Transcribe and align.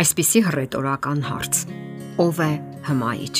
Այսպիսի 0.00 0.40
հռետորական 0.46 1.18
հարց. 1.28 1.58
Ո՞վ 2.24 2.38
է 2.40 2.52
հմայիչ։ 2.86 3.36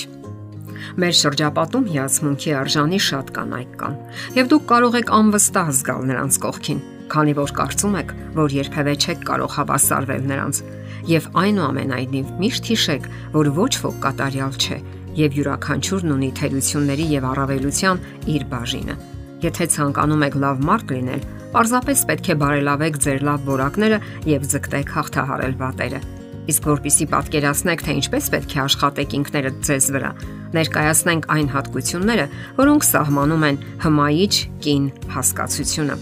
Մեր 1.01 1.15
շրջապատում 1.17 1.87
հիացմունքի 1.89 2.53
արժանի 2.61 2.99
շատ 3.07 3.31
կանայք 3.37 3.71
կան, 3.81 3.97
եւ 4.37 4.51
դուք 4.51 4.67
կարող 4.73 4.99
եք 5.01 5.13
անվստահ 5.21 5.71
զգալ 5.79 6.05
նրանց 6.11 6.39
կողքին, 6.45 6.83
քանի 7.15 7.35
որ 7.41 7.55
կարծում 7.61 7.97
եք, 8.01 8.13
որ 8.37 8.57
երբևէ 8.59 8.95
չեք 9.01 9.25
կարող 9.31 9.57
հավասարվել 9.57 10.29
նրանց, 10.29 10.61
եւ 11.09 11.31
այնուամենայնիվ 11.41 12.37
միշտ 12.45 12.71
հիշեք, 12.75 13.11
որ 13.41 13.53
ոչ 13.57 13.73
ոք 13.81 13.99
կատարյալ 14.05 14.61
չէ, 14.61 14.79
եւ 15.17 15.41
յուրաքանչյուրն 15.41 16.15
ունի 16.21 16.31
թերությունների 16.45 17.11
եւ 17.17 17.29
առավելության 17.31 18.07
իր 18.37 18.49
բաժինը։ 18.53 19.01
Եթե 19.49 19.73
ցանկանում 19.81 20.25
եք 20.29 20.41
լավ 20.45 20.65
մարդ 20.69 20.97
լինել, 21.01 21.29
պարզապես 21.57 22.07
պետք 22.13 22.31
է 22.31 22.41
բարելավեք 22.45 23.03
ձեր 23.09 23.29
լավ 23.31 23.45
որակները 23.49 24.01
եւ 24.37 24.49
ձգտեք 24.53 24.97
հաղթահարել 25.01 25.61
վատերը։ 25.65 26.20
Իսկ 26.49 26.69
որpիսի 26.71 27.07
պատկերացնեք, 27.13 27.85
թե 27.85 27.97
ինչպես 28.01 28.29
պետք 28.35 28.55
է 28.57 28.61
աշխատեք 28.65 29.17
ինքներդ 29.21 29.61
ձեզ 29.69 29.87
վրա, 29.97 30.11
ներկայացնենք 30.57 31.29
այն 31.37 31.49
հատկությունները, 31.55 32.27
որոնք 32.59 32.87
սահմանում 32.91 33.47
են 33.51 33.61
հմայիչ 33.85 34.35
կին 34.65 34.87
հասկացությունը։ 35.15 35.97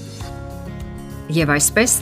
Եվ 1.38 1.54
այսպես 1.58 1.98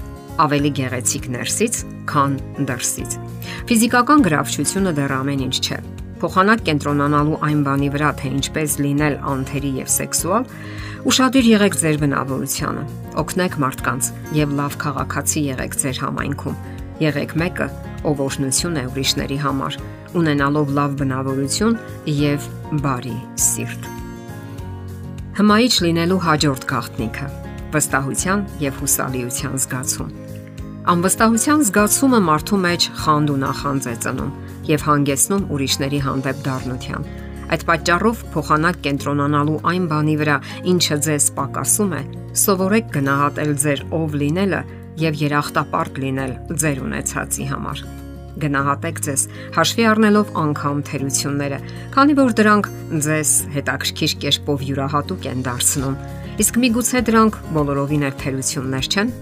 ավելի 0.46 0.70
գեղեցիկ 0.76 1.30
ներսից, 1.36 1.84
քան 2.12 2.40
դրսից։ 2.68 3.20
Ֆիզիկական 3.66 4.26
գրավչությունը 4.26 4.96
դեռ 5.00 5.16
ամեն 5.16 5.46
ինչ 5.48 5.56
չէ 5.64 5.80
փոխանակ 6.16 6.62
կենտրոնանալու 6.66 7.38
այն 7.44 7.58
բանի 7.66 7.88
վրա, 7.92 8.10
թե 8.20 8.30
ինչպես 8.36 8.76
լինել 8.80 9.16
անթերի 9.32 9.72
եւ 9.82 9.90
սեքսուալ, 9.92 10.46
ուշադիր 11.10 11.48
եղեք 11.50 11.76
ձեր 11.82 11.98
բնավորությանը։ 12.02 12.84
Օգնեք 13.20 13.58
մարդկանց 13.64 14.08
եւ 14.36 14.54
լավ 14.60 14.78
քաղաքացի 14.80 15.42
եղեք 15.46 15.76
ձեր 15.82 16.00
համայնքում։ 16.06 16.56
Եղեք 17.04 17.34
մեկը, 17.42 17.68
ով 18.06 18.22
օշնություն 18.26 18.78
է 18.80 18.84
ուրիշների 18.90 19.38
համար, 19.42 19.78
ունենալով 20.20 20.72
լավ 20.78 20.96
բնավորություն 21.00 21.74
եւ 22.16 22.46
բարի 22.84 23.16
սիրտ։ 23.46 23.90
Հմայիչ 25.36 25.74
լինելու 25.84 26.22
հաջորդ 26.26 26.66
գաղտնիքը՝ 26.70 27.26
վստահության 27.76 28.44
եւ 28.62 28.78
հուսալիության 28.80 29.56
զգացում։ 29.66 30.14
Անվստահության 30.86 31.62
զգացումը 31.66 32.20
մարդու 32.30 32.58
մեջ 32.62 32.84
խանդ 33.02 33.30
ու 33.34 33.38
նախանձ 33.42 33.86
է 33.90 33.94
ծնում 34.06 34.34
եւ 34.70 34.84
հանգեցնում 34.86 35.46
ուրիշների 35.56 36.00
հանդեպ 36.06 36.42
դառնության։ 36.46 37.08
Այդ 37.46 37.62
պատճառով 37.66 38.22
փոխանակ 38.34 38.78
կենտրոնանալու 38.86 39.58
այն 39.70 39.84
բանի 39.90 40.16
վրա, 40.22 40.36
ինչը 40.72 40.96
ձեզ 41.06 41.26
պակասում 41.36 41.92
է, 41.94 42.02
սովորեք 42.42 42.88
գնահատել 42.96 43.52
ձեր 43.66 43.82
ով 43.98 44.16
լինելը 44.22 44.60
եւ 45.00 45.20
երախտապարտ 45.26 46.02
լինել 46.06 46.32
ձեր 46.62 46.82
ունեցածի 46.86 47.46
համար։ 47.52 47.82
Գնահատեք 48.36 48.98
ձեզ, 49.06 49.22
հաշվի 49.56 49.84
առնելով 49.90 50.32
անգամ 50.42 50.80
թերությունները, 50.88 51.58
քանի 51.94 52.16
որ 52.18 52.34
դրանք 52.36 52.68
ձեզ 53.06 53.30
հետաքրքիր 53.54 54.14
կերպով 54.24 54.64
յուրահատուկ 54.66 55.28
են 55.30 55.44
դարձնում։ 55.46 55.96
Իսկ 56.44 56.58
միգուցե 56.64 57.02
դրանք 57.08 57.38
բոլորովին 57.56 58.04
էլ 58.10 58.18
թերություններ 58.20 58.90
չեն։ 58.92 59.14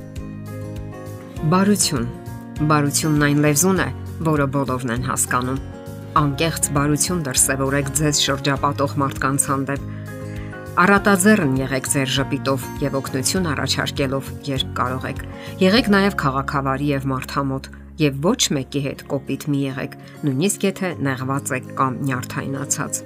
Բարություն։ 1.54 2.08
Բարությունն 2.74 3.26
այն 3.28 3.44
լեզուն 3.44 3.84
է, 3.84 3.88
որը 4.34 4.46
բոլորն 4.54 4.94
են 4.94 5.08
հասկանում։ 5.10 5.62
Անկեղծ 6.14 6.66
բարություն 6.74 7.22
դրսևորեք 7.26 7.88
ձեզ 7.98 8.22
շրջապատող 8.24 8.98
մարդկանց 9.02 9.46
հանդեպ։ 9.50 9.93
Արատաձեռն 10.74 11.52
եղեք 11.60 11.86
ձեր 11.86 12.08
ժպիտով 12.10 12.62
եւ 12.82 12.94
օգնություն 12.98 13.44
առաջարկելով, 13.46 14.30
երբ 14.48 14.70
կարող 14.74 15.04
եք։ 15.06 15.20
Եղեք 15.60 15.90
նաեւ 15.94 16.16
քաղաքավարի 16.18 16.88
եւ 16.88 17.04
մարդամոտ 17.12 17.68
եւ 18.02 18.16
ոչ 18.24 18.40
մեկի 18.56 18.82
հետ 18.86 19.04
կոպիտ 19.12 19.46
մի 19.54 19.60
եղեք, 19.68 19.94
նույնիսկ 20.26 20.66
եթե 20.66 20.90
նեղված 21.06 21.52
եք 21.58 21.68
կամ 21.78 22.00
նյարդայնացած։ 22.08 22.98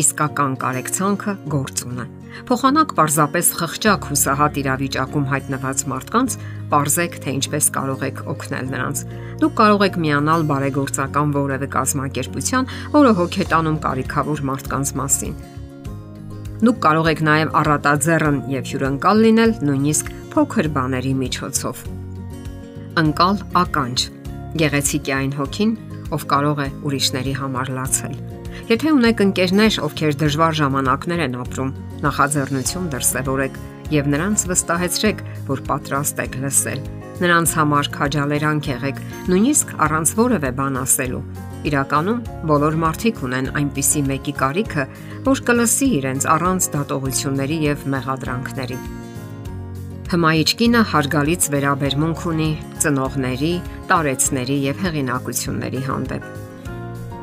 Իսկական 0.00 0.58
կարեկցանքը 0.64 1.36
գործուն 1.54 2.02
է։ 2.02 2.08
Փոխանակ 2.50 2.92
պարզապես 2.98 3.52
խղճակ 3.60 4.10
հուսահատ 4.10 4.60
իրավիճակում 4.64 5.30
հայտնված 5.30 5.86
մարդկանց 5.92 6.36
Պարզեք, 6.70 7.16
թե 7.22 7.36
ինչպես 7.36 7.70
կարող 7.78 8.04
եք 8.10 8.20
օգնել 8.34 8.74
նրանց։ 8.74 9.04
Դուք 9.42 9.56
կարող 9.60 9.86
եք 9.90 10.02
միանալ 10.06 10.46
բարեգործական 10.50 11.34
որևէ 11.36 11.70
կազմակերպության, 11.78 12.70
որը 12.94 13.16
հոգետանում 13.20 13.80
կարիքավոր 13.86 14.46
մարդկանց 14.50 14.94
մասին։ 15.02 15.34
Դուք 16.60 16.80
կարող 16.84 17.06
եք 17.08 17.20
նաև 17.24 17.54
առատաձեռն 17.56 18.38
եւ 18.52 18.66
հյուրընկալ 18.68 19.22
լինել 19.24 19.52
նույնիսկ 19.64 20.10
փոքր 20.34 20.66
բաների 20.74 21.12
միջոցով։ 21.20 21.80
Անկալ 23.00 23.40
ականջ։ 23.62 24.04
Գեղեցիկ 24.60 25.08
է 25.08 25.14
այն 25.16 25.32
հոգին, 25.40 25.72
ով 26.12 26.28
կարող 26.34 26.60
է 26.60 26.68
ուրիշների 26.90 27.34
համար 27.40 27.72
լացել։ 27.80 28.14
Եթե 28.70 28.94
ունեք 29.00 29.24
ընկերներ, 29.24 29.80
ովքեր 29.88 30.16
դժվար 30.20 30.56
ժամանակներ 30.60 31.26
են 31.30 31.42
ապրում, 31.48 31.74
նախաձեռնություն 32.04 32.88
դրսևորեք 32.92 33.60
եւ 33.96 34.14
նրանց 34.14 34.48
վստահեցրեք, 34.52 35.28
որ 35.48 35.68
պատրաստ 35.70 36.26
եք 36.28 36.42
լսել։ 36.44 36.99
Նրանց 37.20 37.52
համար 37.58 37.88
քաջալերանք 37.96 38.68
եղեք, 38.70 39.00
նույնիսկ 39.28 39.72
առանց 39.86 40.12
որևէ 40.20 40.50
բան 40.60 40.78
ասելու։ 40.80 41.22
Իրականում 41.70 42.20
բոլոր 42.48 42.78
մարդիկ 42.84 43.22
ունեն 43.28 43.50
այնպիսի 43.60 44.02
մեկի 44.08 44.34
կարիքը, 44.40 44.86
որ 45.28 45.42
կլսի 45.50 45.88
իրենց 46.00 46.28
առանց 46.34 46.68
դատողությունների 46.76 47.58
եւ 47.68 47.88
մեղադրանքների։ 47.94 48.82
Հմայիչ 50.10 50.50
կինը 50.60 50.84
հարգալից 50.90 51.50
վերաբերմունք 51.54 52.28
ունի 52.34 52.52
ծնողների, 52.82 53.56
տարեցների 53.92 54.62
եւ 54.70 54.86
հեղինակությունների 54.88 55.82
հանդեպ 55.90 56.30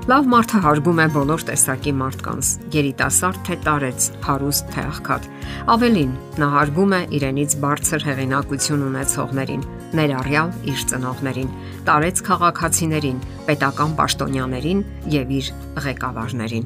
Լավ 0.08 0.28
մարդը 0.32 0.60
հարգում 0.64 1.00
է 1.04 1.06
բոլոր 1.12 1.42
տեսակի 1.50 1.92
մարդկանց՝ 2.00 2.50
երիտասարդ 2.72 3.40
թե 3.44 3.56
տարեց, 3.66 4.06
հարուստ 4.24 4.70
թե 4.72 4.86
աղքատ։ 4.88 5.26
Ավելին, 5.74 6.14
նա 6.40 6.48
հարգում 6.54 6.94
է 6.96 7.00
իրենից 7.18 7.56
բարձր 7.66 8.06
հեղինակություն 8.08 8.86
ունեցողներին, 8.88 9.66
ներառյալ 9.96 10.52
իր 10.68 10.84
ծնողներին, 10.92 11.52
տարեց 11.88 12.24
քաղաքացիներին, 12.28 13.22
պետական 13.48 13.96
պաշտոնյաներին 14.00 14.84
եւ 15.14 15.36
իր 15.38 15.52
ղեկավարներին։ 15.88 16.66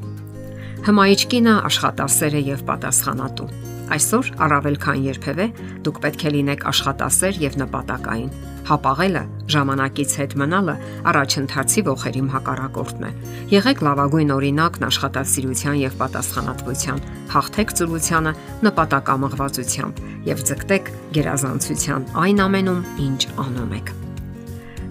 Հմայիչ 0.82 1.20
կինը 1.30 1.54
աշխատասեր 1.70 2.38
է 2.40 2.42
եւ 2.52 2.64
պատասխանատու։ 2.72 3.71
Այսօր 3.92 4.32
առավել 4.46 4.80
քան 4.86 5.04
երբևէ 5.08 5.50
դուք 5.84 6.00
պետք 6.06 6.24
է 6.24 6.34
լինեք 6.38 6.66
աշխատասեր 6.72 7.44
եւ 7.48 7.60
նպատակային 7.62 8.32
Հապաղելը, 8.62 9.22
ժամանակից 9.50 10.12
հետ 10.20 10.34
մնալը 10.38 10.74
առաջընթացի 11.10 11.82
ողերի 11.88 12.20
հակառակորդն 12.34 13.06
է։ 13.08 13.10
Եղեք 13.52 13.82
լավագույն 13.86 14.30
օրինակն 14.36 14.86
աշխատասիրության 14.86 15.80
եւ 15.82 15.96
պատասխանատվության, 16.02 17.02
հաղթեք 17.32 17.74
ծուլությանը 17.80 18.32
նպատակամղվածությամբ 18.68 20.00
եւ 20.30 20.44
ձգտեք 20.52 20.92
գերազանցության 21.18 22.06
այն 22.22 22.44
ամենում, 22.46 22.80
ինչ 23.08 23.20
անում 23.46 23.74
եք։ 23.82 23.92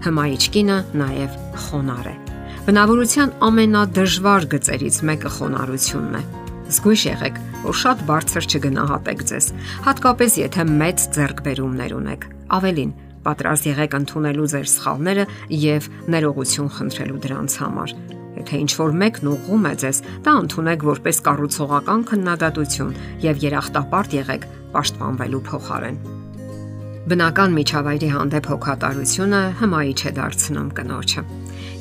Հմայիչ 0.02 0.44
կինը 0.52 0.78
նաեւ 1.00 1.40
խոնար 1.64 2.12
է։ 2.12 2.14
Բնավորության 2.62 3.34
ամենադժվար 3.48 4.48
գծերից 4.52 5.02
մեկը 5.08 5.34
խոնարհությունն 5.40 6.20
է։ 6.20 6.41
Զգույշ 6.70 7.02
եղեք, 7.10 7.40
որ 7.62 7.78
շատ 7.82 8.04
բարձր 8.10 8.46
չգնահատեք 8.52 9.24
ձեզ, 9.32 9.46
հատկապես 9.86 10.36
եթե 10.42 10.68
մեծ 10.82 11.06
ձեռքբերումներ 11.16 11.96
ունեք։ 11.98 12.28
Ավելին, 12.52 12.92
Պատրաստ 13.22 13.68
եղեք 13.70 13.92
ընդունելու 14.00 14.46
ձեր 14.50 14.68
սխալները 14.72 15.24
եւ 15.62 15.84
ներողություն 16.10 16.70
խնդրելու 16.76 17.20
դրանց 17.22 17.54
համար։ 17.62 17.92
Եթե 18.32 18.58
ինչ 18.62 18.72
որ 18.80 18.96
մեկն 19.02 19.30
ուղղում 19.32 19.68
է 19.70 19.74
ձեզ, 19.82 20.00
դա 20.26 20.32
ընդունեք 20.42 20.86
որպես 20.88 21.20
կառուցողական 21.28 22.02
քննադատություն 22.10 22.96
եւ 23.22 23.44
երախտապարտ 23.46 24.16
եղեք 24.18 24.48
պաշտպանվելու 24.74 25.42
փոխարեն։ 25.52 26.02
Բնական 27.12 27.56
միջավայրի 27.58 28.10
հանդեպ 28.16 28.50
հոգատարությունը 28.52 29.42
հմայիչ 29.62 30.00
է 30.02 30.12
դարձնում 30.18 30.68
կնոջը։ 30.78 31.22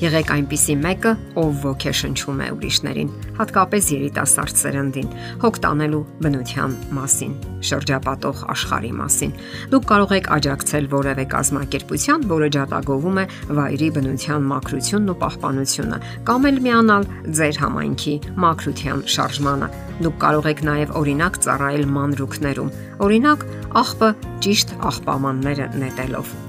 Եղեք 0.01 0.31
այնպիսի 0.33 0.74
մեկը, 0.81 1.09
ով 1.38 1.57
ոգեշնչում 1.62 2.39
է 2.42 2.45
ուրիշներին, 2.56 3.09
հատկապես 3.38 3.89
երիտասարդ 3.94 4.62
սերնդին, 4.62 5.12
հոգ 5.44 5.59
տանելու 5.62 6.00
բնության 6.25 6.74
մասին, 6.98 7.36
շրջապատող 7.69 8.42
աշխարհի 8.56 8.92
մասին։ 8.98 9.36
Դուք 9.75 9.86
կարող 9.94 10.15
եք 10.18 10.31
աջակցել 10.38 10.89
որևէ 10.95 11.25
կազմակերպության, 11.36 12.27
որը 12.33 12.50
ջատագովում 12.57 13.21
է 13.21 13.25
վայրի 13.62 13.89
բնության 14.01 14.51
մակրությունն 14.51 15.13
ու 15.13 15.18
պահպանությունը, 15.21 16.03
կամ 16.31 16.50
էլ 16.50 16.62
միանալ 16.65 17.09
ձեր 17.38 17.62
համայնքի 17.62 18.15
մակրության 18.42 19.03
շարժմանը։ 19.21 19.74
Դուք 20.01 20.21
կարող 20.25 20.53
եք 20.56 20.63
նաև 20.71 20.95
օրինակ 20.98 21.44
ծառայել 21.45 21.89
մանրուքներում։ 22.01 22.77
Օրինակ, 23.06 23.50
աղբը 23.86 24.15
ճիշտ 24.42 24.80
աղբամանները 24.92 25.75
նետելով 25.77 26.39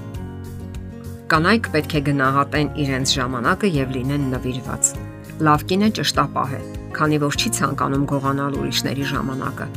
Կանայք 1.31 1.67
պետք 1.71 1.93
է 1.95 1.99
գնահատեն 2.09 2.69
իրենց 2.83 3.11
ժամանակը 3.15 3.69
եւ 3.71 3.91
լինեն 3.95 4.23
նվիրված։ 4.33 4.89
Լավ 5.47 5.61
կինը 5.69 5.87
ճշտապահ 5.97 6.55
է, 6.57 6.59
քանի 6.97 7.19
որ 7.23 7.37
չի 7.39 7.51
ցանկանում 7.57 8.03
գողանալ 8.11 8.57
ուրիշների 8.59 9.05
ժամանակը։ 9.13 9.67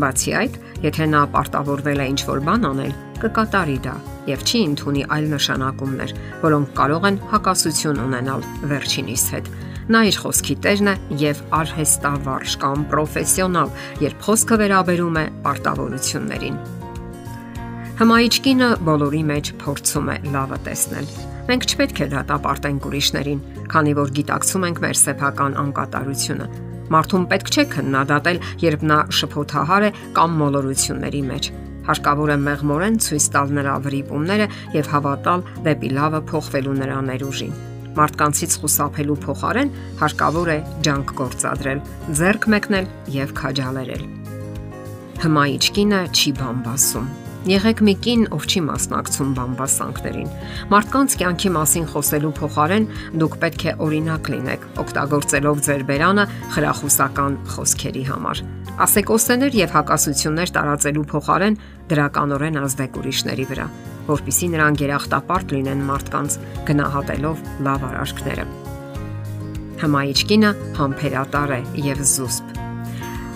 Բացի 0.00 0.32
այդ, 0.40 0.56
եթե 0.86 1.08
նա 1.12 1.20
պարտավորվել 1.34 2.00
է 2.02 2.06
ինչ-որ 2.14 2.40
բան 2.48 2.64
անել, 2.70 2.94
կկատարի 3.20 3.76
դա 3.84 3.94
եւ 4.32 4.46
չի 4.48 4.62
ընդունի 4.68 5.04
այլ 5.14 5.28
նշանակումներ, 5.34 6.14
որոնք 6.44 6.72
կարող 6.80 7.06
են 7.10 7.20
հակասություն 7.34 8.00
ունենալ 8.04 8.46
վերջինիս 8.72 9.26
հետ։ 9.34 9.50
Նա 9.94 10.00
իր 10.08 10.18
խոսքի 10.24 10.56
տերն 10.64 10.88
է 10.88 10.94
եւ 11.20 11.42
արհեստավարժ 11.60 12.56
կամ 12.64 12.88
պրոֆեսիոնալ, 12.94 13.76
երբ 14.08 14.24
խոսքը 14.24 14.58
վերաբերում 14.64 15.20
է 15.20 15.26
պարտավորություններին։ 15.44 16.58
Հմայիչ 17.94 18.32
կինը 18.42 18.68
բոլորի 18.82 19.20
մեջ 19.28 19.48
փորձում 19.60 20.08
է 20.10 20.14
լավը 20.34 20.56
տեսնել։ 20.66 21.04
Մենք 21.46 21.66
չպետք 21.68 22.00
է 22.02 22.06
դատապարտենք 22.14 22.88
ուրիշներին, 22.88 23.42
քանի 23.70 23.92
որ 23.94 24.10
գիտակցում 24.16 24.66
ենք 24.68 24.80
մեր 24.82 24.98
սեփական 24.98 25.54
անկատարությունը։ 25.62 26.48
Մարդուն 26.90 27.28
պետք 27.30 27.52
չէ 27.54 27.64
քննադատել, 27.74 28.42
երբ 28.64 28.84
նա 28.90 28.98
շփոթահար 29.20 29.86
է 29.86 29.92
կամ 30.18 30.36
մոլորությունների 30.42 31.22
մեջ։ 31.30 31.48
Հարկավոր 31.86 32.34
է 32.34 32.38
մեղմորեն 32.50 33.00
ցույց 33.06 33.28
տալ 33.38 33.56
նրա 33.62 33.74
վրիպումները 33.86 34.48
եւ 34.74 34.90
հավատալ 34.90 35.48
դեպի 35.70 35.90
լավը 35.94 36.20
փոխվելու 36.34 36.78
նրա 36.82 37.00
ներուժին։ 37.14 37.58
Մարդկանցից 37.94 38.56
խուսափելու 38.58 39.20
փոխարեն 39.22 39.74
հարկավոր 40.02 40.50
է 40.50 40.58
ջանք 40.88 41.18
գործադրել, 41.22 41.84
ձեռք 42.18 42.48
մեկնել 42.56 42.88
եւ 43.22 43.36
քաջալերել։ 43.38 44.08
Հմայիչ 45.24 45.62
կինը 45.78 46.00
չի 46.10 46.34
բամբասում 46.40 47.12
Եղեք 47.44 47.80
մի 47.84 47.92
կին, 48.00 48.22
ով 48.32 48.44
չի 48.48 48.60
մասնակցում 48.64 49.32
բամբասանքներին։ 49.36 50.28
Մարդկանց 50.72 51.16
կյանքի 51.20 51.50
մասին 51.52 51.88
խոսելու 51.92 52.30
փոխարեն 52.38 52.86
դուք 53.20 53.36
պետք 53.42 53.64
է 53.68 53.74
օրինակ 53.84 54.30
լինեք, 54.32 54.64
օգտագործելով 54.80 55.60
ձեր 55.68 55.84
բերանը 55.90 56.24
խրախուսական 56.54 57.36
խոսքերի 57.52 58.04
համար։ 58.08 58.42
Ասեկոսեներ 58.88 59.58
եւ 59.60 59.76
հակասություններ 59.76 60.54
տարածելու 60.56 61.06
փոխարեն 61.12 61.60
դրականորեն 61.92 62.60
ազդեք 62.64 62.98
ուրիշների 63.04 63.48
վրա, 63.52 63.66
որpիսի 64.08 64.48
նրանք 64.56 64.84
երախտապարտ 64.88 65.54
լինեն 65.58 65.86
մարդկանց 65.92 66.38
գնահատելով 66.72 67.46
լավ 67.68 67.88
արարքները։ 67.92 68.44
Հմայիչ 69.84 70.20
կինը 70.32 70.50
համբերատար 70.80 71.58
է 71.60 71.64
եւ 71.92 72.04
զուսպ։ 72.08 72.60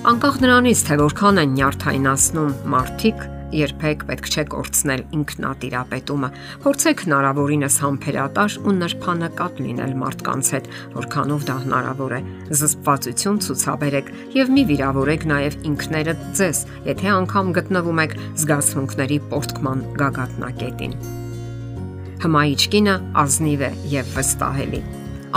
Անկախ 0.08 0.36
նրանից, 0.40 0.82
թե 0.88 0.96
որքան 1.02 1.40
են 1.42 1.56
նյարդայնացնում 1.58 2.52
մարդիկ, 2.72 3.24
երբեք 3.54 4.04
պետք 4.08 4.28
չէ 4.28 4.44
կորցնել 4.52 5.02
ինքնատիրապետումը։ 5.18 6.28
Փորձեք 6.64 7.02
հնարավորինս 7.06 7.78
համբերատար 7.84 8.56
ու 8.64 8.74
նրբանկատ 8.78 9.62
լինել 9.64 9.94
մարդկանց 10.02 10.50
հետ, 10.54 10.68
որքանով 10.98 11.46
դա 11.48 11.56
հնարավոր 11.64 12.14
է։ 12.18 12.20
Զսպվածություն 12.58 13.40
ցուցաբերեք 13.48 14.12
եւ 14.38 14.52
մի 14.58 14.64
վիրավորեք 14.72 15.26
նաեւ 15.32 15.58
ինքներդ 15.72 16.22
ձեզ, 16.38 16.62
եթե 16.92 17.10
անգամ 17.16 17.52
գտնվում 17.58 18.04
եք 18.04 18.16
զգացմունքների 18.44 19.18
պորտկման 19.32 19.84
գագաթնակետին։ 20.02 20.96
Հմայիչ 22.18 22.62
կինը 22.74 22.94
ազնիվ 23.22 23.60
է 23.68 23.74
եւ 23.94 24.16
վստահելի։ 24.18 24.80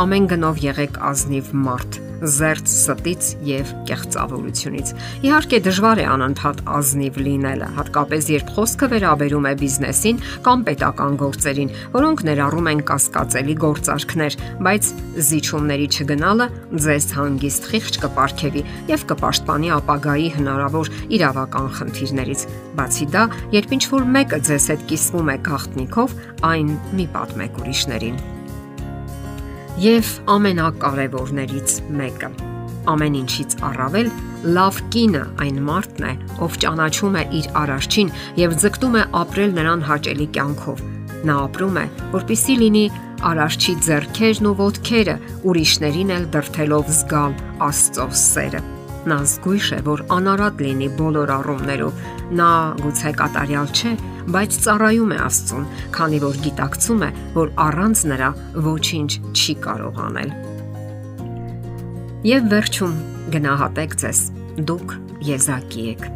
Ամեն 0.02 0.32
գնով 0.32 0.64
եղեք 0.72 1.04
ազնիվ 1.12 1.52
մարդ 1.68 2.00
զերծ 2.22 2.72
ստից 2.72 3.30
եւ 3.48 3.72
կեղծավորությունից։ 3.90 4.92
Իհարկե 5.26 5.60
դժվար 5.66 6.02
է 6.02 6.06
անընդհատ 6.12 6.62
ազնիվ 6.78 7.20
լինելը, 7.26 7.70
հատկապես 7.78 8.30
երբ 8.32 8.52
խոսքը 8.56 8.90
վերաբերում 8.92 9.48
է 9.52 9.54
բիզնեսին 9.62 10.22
կամ 10.46 10.66
պետական 10.70 11.18
գործերին, 11.22 11.74
որոնք 11.96 12.24
ներառում 12.30 12.70
են 12.72 12.84
կասկածելի 12.92 13.56
գործարքներ, 13.66 14.38
բայց 14.68 14.92
զիջումների 15.32 15.88
չգնալը 15.92 16.48
ձեզ 16.86 17.08
հանգիստ 17.18 17.70
խիղճ 17.72 18.02
կպարգևի 18.06 18.66
եւ 18.92 19.08
կպաշտպանի 19.12 19.74
ապագայի 19.82 20.30
հնարավոր 20.38 20.92
իրավական 21.18 21.72
խնդիրներից։ 21.80 22.46
Բացի 22.78 23.08
դա, 23.16 23.24
երբ 23.58 23.74
ինչ 23.78 23.84
որ 23.96 24.06
մեկը 24.18 24.44
ձեզ 24.52 24.70
հետ 24.72 24.86
կիսվում 24.92 25.32
է 25.32 25.40
գաղտնիքով, 25.50 26.20
այն 26.52 26.78
մի 27.00 27.10
պատմեք 27.16 27.60
ուրիշներին 27.62 28.22
եւ 29.82 30.10
ամենակարևորներից 30.30 31.76
մեկը։ 31.98 32.30
Ամեն 32.92 33.16
ինչից 33.22 33.54
առավել 33.66 34.10
լավ 34.58 34.80
կինը 34.94 35.22
այն 35.46 35.58
մարդն 35.68 36.06
է, 36.06 36.12
ով 36.46 36.58
ճանաչում 36.62 37.18
է 37.18 37.24
իր 37.40 37.48
արարչին 37.62 38.12
եւ 38.42 38.56
ձգտում 38.62 38.98
է 39.02 39.04
ապրել 39.22 39.56
նրան 39.58 39.86
հաճելի 39.90 40.28
կյանքով։ 40.38 40.84
Նա 41.30 41.38
ապրում 41.46 41.80
է, 41.82 41.86
որpիսի 42.14 42.58
լինի 42.62 42.86
արարչի 43.32 43.76
ձեռքերն 43.86 44.50
ու 44.52 44.56
ոտքերը, 44.62 45.16
ուրիշներին 45.50 46.14
էլ 46.18 46.30
դրթելով 46.36 46.94
զգալ 47.02 47.36
Աստծո 47.70 48.08
սերը։ 48.22 48.62
Նա 49.10 49.18
զգույշ 49.32 49.68
է, 49.78 49.80
որ 49.86 50.04
անարատ 50.18 50.62
լինի 50.66 50.90
բոլոր 50.98 51.32
առումներով։ 51.38 52.02
Նա 52.32 52.50
գուցե 52.80 53.12
կատարյալ 53.20 53.72
չէ, 53.76 53.92
բայց 54.32 54.58
ծառայում 54.64 55.12
է 55.12 55.18
Աստծուն, 55.26 55.66
քանի 55.96 56.20
որ 56.24 56.38
գիտակցում 56.46 57.02
է, 57.04 57.10
որ 57.36 57.52
առանց 57.66 58.04
նրա 58.12 58.30
ոչինչ 58.68 59.10
չի 59.36 59.56
կարող 59.66 60.00
անել։ 60.06 60.32
Եվ 62.32 62.48
վերջում 62.54 62.96
գնահատեք 63.36 63.98
ձեզ։ 64.04 64.22
Դուք 64.72 64.96
եզակի 65.32 65.84
եք։ 65.92 66.08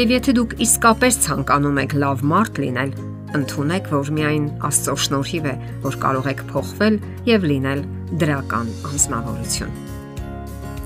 Եվ 0.00 0.14
եթե 0.16 0.34
դուք 0.40 0.56
իսկապես 0.66 1.20
ցանկանում 1.26 1.80
եք 1.84 1.94
լավ 2.02 2.24
մարդ 2.32 2.60
լինել, 2.64 2.96
ընդունեք, 3.38 3.92
որ 3.94 4.12
միայն 4.18 4.50
Աստծո 4.70 4.96
շնորհիվ 5.06 5.48
է, 5.50 5.54
որ 5.86 6.00
կարող 6.02 6.30
եք 6.34 6.44
փոխվել 6.50 7.00
եւ 7.30 7.48
լինել 7.54 7.86
դրական 8.24 8.74
անznավորություն 8.90 9.78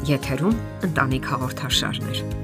եթերում 0.08 0.56
ընտանիք 0.88 1.28
հաղորդաշարներ։ 1.32 2.43